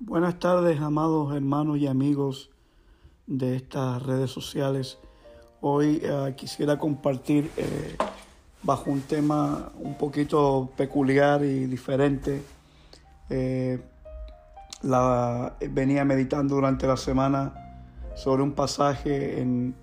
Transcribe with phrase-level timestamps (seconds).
[0.00, 2.50] Buenas tardes, amados hermanos y amigos
[3.26, 4.96] de estas redes sociales.
[5.60, 7.96] Hoy eh, quisiera compartir eh,
[8.62, 12.40] bajo un tema un poquito peculiar y diferente.
[13.28, 13.82] Eh,
[15.68, 17.52] venía meditando durante la semana
[18.14, 19.74] sobre un pasaje en,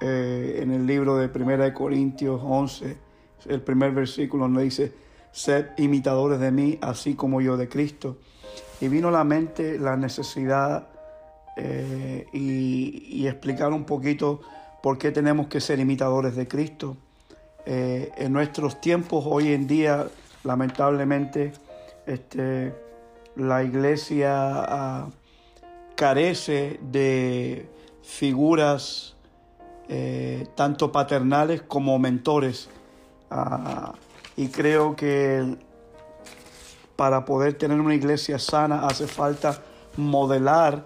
[0.00, 2.98] en el libro de Primera de Corintios 11,
[3.46, 4.92] el primer versículo donde dice,
[5.30, 8.16] sed imitadores de mí, así como yo de Cristo.
[8.80, 10.86] Y vino a la mente la necesidad
[11.56, 14.40] eh, y, explicar un poquito
[14.82, 16.96] por qué tenemos que ser imitadores de Cristo.
[17.66, 20.06] Eh, en nuestros tiempos, hoy en día,
[20.44, 21.52] lamentablemente,
[22.06, 22.72] este,
[23.34, 25.08] la iglesia ah,
[25.96, 27.68] carece de
[28.02, 29.16] figuras
[29.88, 32.68] eh, tanto paternales como mentores.
[33.30, 33.94] Ah,
[34.36, 35.56] y creo que
[36.98, 39.62] para poder tener una iglesia sana hace falta
[39.96, 40.84] modelar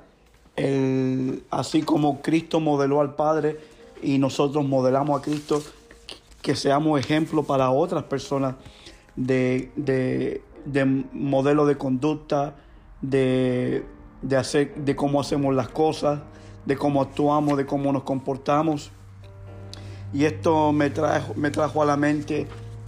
[0.57, 3.59] el, así como Cristo modeló al Padre
[4.03, 5.63] y nosotros modelamos a Cristo,
[6.43, 8.57] que seamos ejemplo para otras personas
[9.17, 10.43] de,
[11.15, 12.57] modelo de conducta,
[13.01, 13.83] de,
[14.39, 16.21] hacer, de cómo hacemos las cosas,
[16.67, 18.91] de cómo actuamos, de cómo nos comportamos.
[20.13, 22.47] Y esto me trajo, me trajo a la mente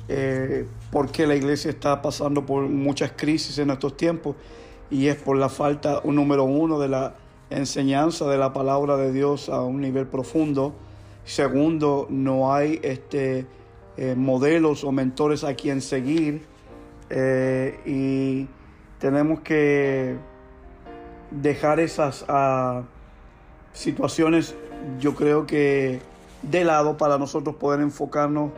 [0.08, 4.36] eh, porque la iglesia está pasando por muchas crisis en estos tiempos
[4.92, 7.16] y es por la falta, número uno, de la
[7.50, 10.72] enseñanza de la palabra de Dios a un nivel profundo.
[11.24, 13.44] Segundo, no hay este,
[13.96, 16.46] eh, modelos o mentores a quien seguir
[17.10, 18.46] eh, y
[19.00, 20.14] tenemos que
[21.32, 22.84] dejar esas ah,
[23.72, 24.54] situaciones,
[25.00, 25.98] yo creo que
[26.42, 28.52] de lado para nosotros poder enfocarnos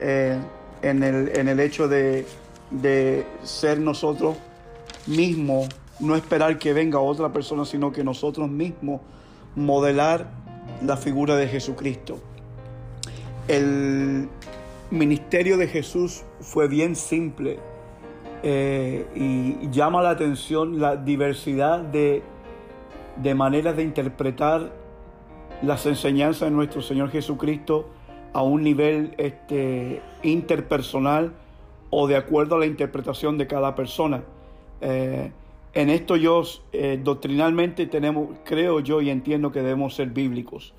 [0.00, 2.26] en en el, en el hecho de,
[3.42, 4.36] ser nosotros
[5.06, 9.00] mismos, no esperar que venga otra persona, sino que nosotros mismos
[9.54, 10.30] modelar
[10.84, 12.18] la figura de Jesucristo.
[13.48, 14.28] El
[14.90, 17.58] ministerio de Jesús fue bien simple
[18.42, 22.22] eh, y llama la atención la diversidad de,
[23.16, 24.72] de maneras de interpretar
[25.62, 27.90] las enseñanzas de nuestro Señor Jesucristo
[28.32, 31.32] a un nivel este, interpersonal
[31.90, 34.22] o de acuerdo a la interpretación de cada persona.
[34.80, 35.32] Eh,
[35.72, 36.42] en esto yo
[36.72, 40.74] eh, doctrinalmente tenemos, creo yo y entiendo que debemos ser bíblicos.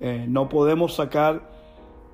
[0.00, 1.50] Eh, no podemos sacar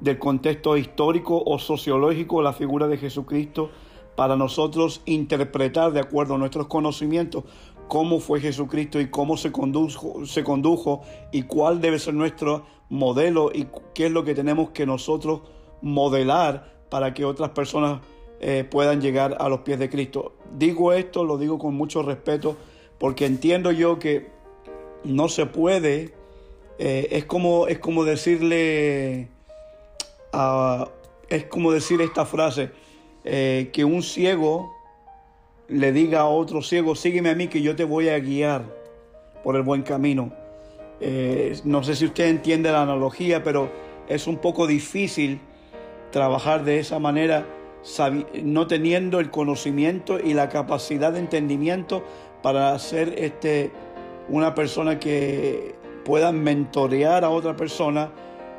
[0.00, 3.70] del contexto histórico o sociológico la figura de Jesucristo
[4.16, 7.44] para nosotros interpretar de acuerdo a nuestros conocimientos
[7.88, 11.02] cómo fue Jesucristo y cómo se condujo, se condujo
[11.32, 15.42] y cuál debe ser nuestro modelo y qué es lo que tenemos que nosotros
[15.82, 18.00] modelar para que otras personas
[18.40, 20.36] eh, puedan llegar a los pies de Cristo.
[20.52, 22.56] Digo esto, lo digo con mucho respeto,
[22.98, 24.30] porque entiendo yo que
[25.04, 26.12] no se puede,
[26.78, 29.28] eh, es, como, es como decirle,
[31.28, 32.70] es como decir esta frase,
[33.24, 34.75] eh, que un ciego
[35.68, 38.62] le diga a otro ciego, sígueme a mí que yo te voy a guiar
[39.42, 40.32] por el buen camino.
[41.00, 43.70] Eh, no sé si usted entiende la analogía, pero
[44.08, 45.40] es un poco difícil
[46.10, 47.46] trabajar de esa manera
[48.42, 52.02] no teniendo el conocimiento y la capacidad de entendimiento
[52.42, 53.70] para ser este,
[54.28, 55.74] una persona que
[56.04, 58.10] pueda mentorear a otra persona,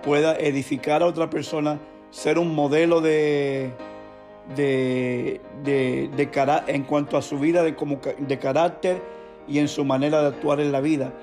[0.03, 1.79] pueda edificar a otra persona,
[2.09, 3.73] ser un modelo de,
[4.55, 6.29] de, de,
[6.67, 9.01] en cuanto a su vida de, como, de carácter
[9.47, 11.13] y en su manera de actuar en la vida.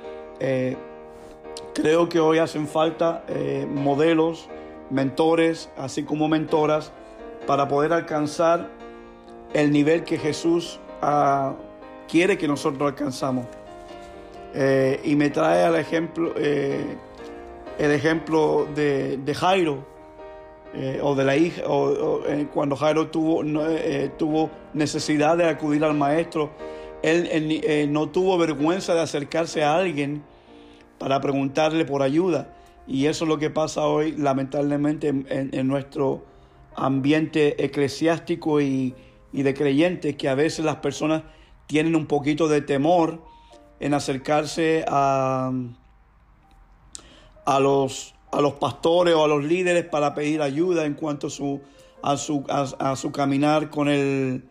[0.41, 0.77] Eh,
[1.75, 4.49] creo que hoy hacen falta eh, modelos,
[4.91, 6.93] mentores, así como mentoras,
[7.47, 8.71] para poder alcanzar
[9.53, 11.55] el nivel que Jesús ah,
[12.09, 13.47] quiere que nosotros alcanzamos.
[14.55, 16.97] Eh, y me trae al ejemplo, el
[17.79, 19.94] ejemplo de, de Jairo,
[20.77, 25.85] eh, o de la hija, o, eh, cuando Jairo tuvo, eh, tuvo necesidad de acudir
[25.85, 26.51] al maestro,
[27.03, 30.25] él, no tuvo vergüenza de acercarse a alguien
[30.99, 32.56] para preguntarle por ayuda.
[32.88, 36.25] Y eso es lo que pasa hoy, lamentablemente, en, nuestro
[36.75, 38.94] ambiente eclesiástico y,
[39.32, 41.23] y de creyentes, que a veces las personas
[41.67, 43.23] tienen un poquito de temor
[43.81, 45.53] en acercarse a,
[47.44, 51.31] a los a los pastores o a los líderes para pedir ayuda en cuanto a
[51.31, 51.61] su,
[52.03, 54.45] a su, a, su caminar con el,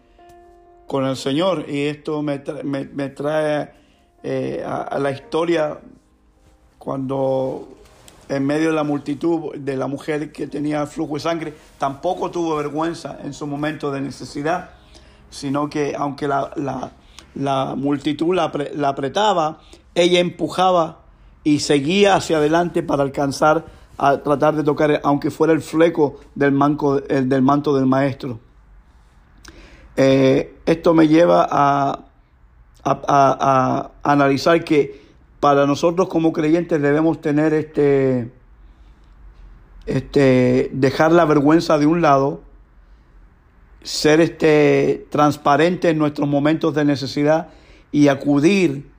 [0.88, 1.66] con el Señor.
[1.70, 3.72] Y esto me, me, trae
[4.24, 5.80] eh, a, la historia
[6.78, 7.70] cuando
[8.30, 12.56] en medio de la multitud de la mujer que tenía flujo de sangre, tampoco tuvo
[12.56, 14.72] vergüenza en su momento de necesidad,
[15.30, 16.92] sino que aunque la, la,
[17.36, 18.52] la multitud la,
[18.88, 19.60] apretaba,
[19.96, 21.03] ella empujaba
[21.44, 23.66] y seguía hacia adelante para alcanzar
[23.98, 28.40] a tratar de tocar, aunque fuera el fleco del, manto del maestro.
[29.95, 32.06] Eh, esto me lleva a,
[32.84, 35.01] a, analizar que
[35.40, 38.31] para nosotros como creyentes debemos tener este,
[39.86, 42.42] este, dejar la vergüenza de un lado,
[43.84, 47.50] ser este, transparente en nuestros momentos de necesidad
[47.92, 48.93] y acudir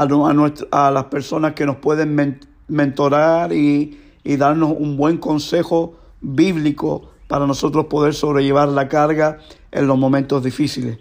[0.00, 7.46] a, las personas que nos pueden mentorar y, y darnos un buen consejo bíblico para
[7.46, 9.38] nosotros poder sobrellevar la carga
[9.72, 10.98] en los momentos difíciles.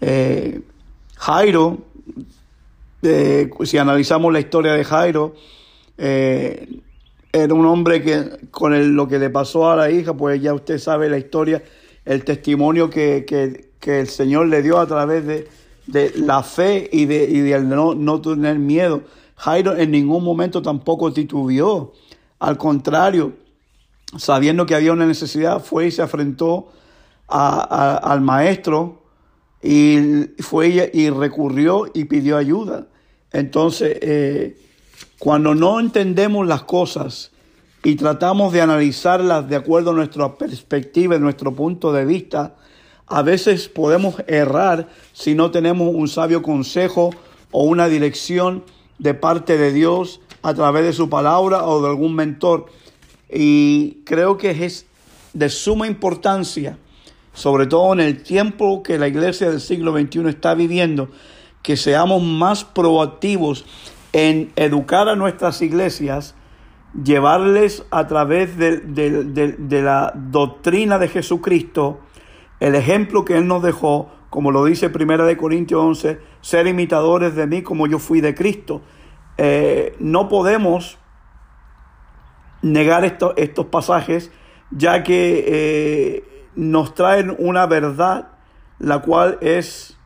[0.00, 0.60] Eh,
[1.16, 1.78] Jairo,
[3.02, 5.34] eh, si analizamos la historia de Jairo,
[5.98, 6.80] eh,
[7.32, 10.78] era un hombre que con lo que le pasó a la hija, pues ya usted
[10.78, 11.62] sabe la historia,
[12.04, 13.24] el testimonio que,
[13.86, 15.48] el Señor le dio a través de,
[15.86, 19.02] la fe y de, y de no, no tener miedo.
[19.36, 21.92] Jairo en ningún momento tampoco titubeó.
[22.38, 23.34] Al contrario,
[24.16, 26.72] sabiendo que había una necesidad, fue y se afrentó
[27.28, 29.02] al maestro
[29.62, 32.86] y fue y recurrió y pidió ayuda.
[33.32, 34.58] Entonces, eh,
[35.18, 37.30] cuando no entendemos las cosas
[37.82, 42.56] y tratamos de analizarlas de acuerdo a nuestra perspectiva nuestro punto de vista,
[43.10, 47.10] a veces podemos errar si no tenemos un sabio consejo
[47.50, 48.64] o una dirección
[48.98, 52.66] de parte de Dios a través de su palabra o de algún mentor.
[53.28, 54.86] Y creo que es
[55.32, 56.78] de suma importancia,
[57.34, 61.08] sobre todo en el tiempo que la iglesia del siglo XXI está viviendo,
[61.62, 63.64] que seamos más proactivos
[64.12, 66.36] en educar a nuestras iglesias,
[67.04, 72.00] llevarles a través de, la doctrina de Jesucristo,
[72.60, 77.34] el ejemplo que Él nos dejó, como lo dice Primera de Corintios 11, ser imitadores
[77.34, 78.82] de mí como yo fui de Cristo.
[79.38, 80.98] Eh, no podemos
[82.62, 84.30] negar estos pasajes,
[84.70, 88.32] ya que eh, nos traen una verdad
[88.78, 89.98] la cual es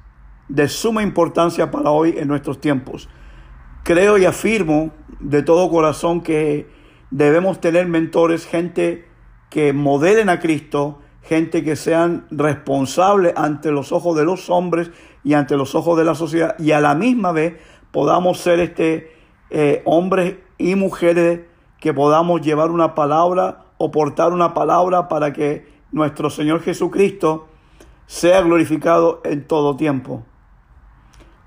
[0.49, 3.09] de suma importancia para hoy en nuestros tiempos.
[3.83, 6.69] Creo y afirmo de todo corazón que
[7.11, 9.09] debemos tener mentores, gente
[9.51, 14.91] que modelen a Cristo, gente que sean responsables ante los ojos de los hombres
[15.25, 17.55] y ante los ojos de la sociedad y a la misma vez
[17.91, 19.13] podamos ser este
[19.51, 21.41] eh, hombres y mujeres
[21.81, 27.49] que podamos llevar una palabra o portar una palabra para que nuestro Señor Jesucristo
[28.07, 30.25] sea glorificado en todo tiempo.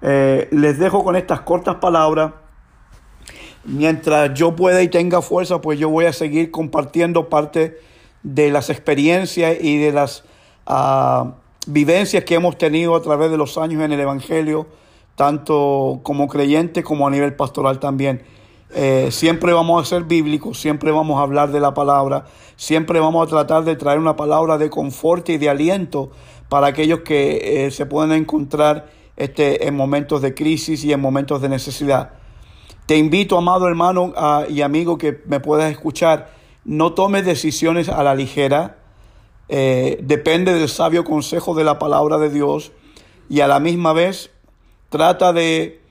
[0.02, 2.34] Eh, les dejo con estas cortas palabras.
[3.64, 7.78] Mientras yo pueda y tenga fuerza, pues yo voy a seguir compartiendo parte
[8.24, 10.24] de las experiencias y de las
[10.66, 11.36] ah,
[11.68, 14.68] vivencias que hemos tenido a través de los años en el Evangelio,
[15.16, 18.24] tanto como creyentes como a nivel pastoral también.
[18.74, 22.26] Eh, siempre vamos a ser bíblicos, siempre vamos a hablar de la palabra,
[22.58, 26.12] siempre vamos a tratar de traer una palabra de confort y de aliento
[26.50, 31.42] para aquellos que eh, se pueden encontrar este, en momentos de crisis y en momentos
[31.42, 32.12] de necesidad.
[32.86, 34.14] Te invito, amado hermano
[34.50, 36.30] y amigo que me puedas escuchar,
[36.68, 38.78] no tomes decisiones a la ligera,
[39.50, 42.74] eh, depende del sabio consejo de la palabra de Dios
[43.30, 44.30] y a la misma vez
[44.90, 45.82] trata de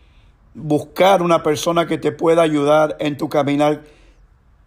[0.55, 3.85] buscar una persona que te pueda ayudar en tu caminar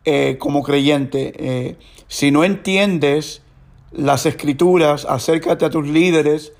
[0.03, 1.33] eh, como creyente.
[1.37, 3.43] Eh, si no entiendes
[3.91, 6.53] las escrituras, acércate a tus líderes,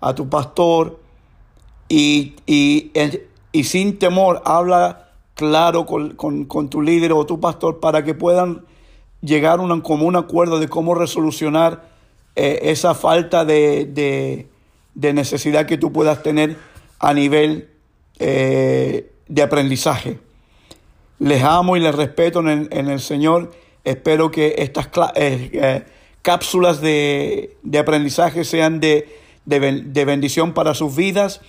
[0.00, 1.00] a tu pastor
[1.88, 2.92] y, y,
[3.64, 8.64] sin temor habla claro con, tu líder o tu pastor para que puedan
[9.22, 11.84] llegar a un común acuerdo de cómo resolucionar
[12.36, 14.46] eh, esa falta de,
[14.94, 16.56] de necesidad que tú puedas tener
[16.98, 17.68] a nivel
[18.18, 20.18] eh, de aprendizaje.
[21.18, 23.52] Les amo y les respeto en el, Señor.
[23.84, 25.84] Espero que estas eh,
[26.20, 29.08] cápsulas de, aprendizaje sean de,
[29.46, 31.40] bendición para sus vidas.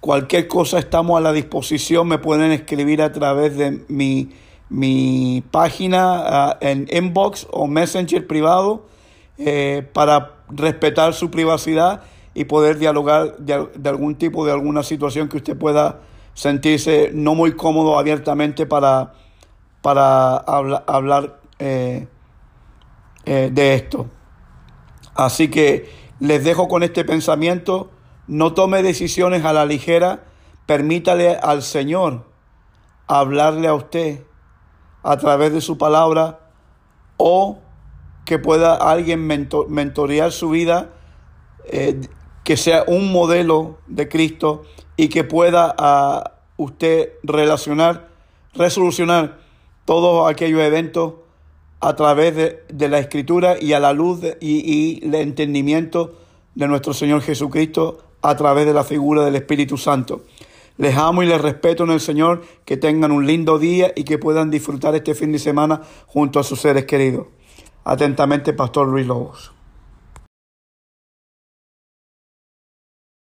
[0.00, 2.08] Cualquier cosa estamos a la disposición.
[2.08, 4.30] Me pueden escribir a través de mi,
[4.70, 8.86] mi página ah, en inbox o messenger privado
[9.92, 12.02] para respetar su privacidad
[12.38, 16.02] y poder dialogar de, algún tipo, de alguna situación que usted pueda
[16.34, 19.12] sentirse no muy cómodo abiertamente para,
[19.82, 22.06] para hablar eh,
[23.24, 24.06] eh, de esto.
[25.16, 27.90] Así que les dejo con este pensamiento,
[28.28, 30.22] no tome decisiones a la ligera,
[30.64, 32.24] permítale al Señor
[33.08, 34.22] hablarle a usted
[35.02, 36.40] a través de su palabra
[37.16, 37.58] o
[38.24, 40.90] que pueda alguien mentorear su vida
[41.64, 42.00] eh,
[42.44, 44.62] que sea un modelo de Cristo
[44.96, 48.08] y que pueda a usted relacionar,
[48.54, 49.38] resolucionar
[49.84, 51.14] todos aquellos eventos
[51.80, 56.14] a través de, la escritura y a la luz y el entendimiento
[56.54, 60.22] de nuestro Señor Jesucristo a través de la figura del Espíritu Santo.
[60.78, 64.16] Les amo y les respeto en el Señor, que tengan un lindo día y que
[64.16, 67.26] puedan disfrutar este fin de semana junto a sus seres queridos.
[67.84, 69.57] Atentamente, Pastor Luis Lobos.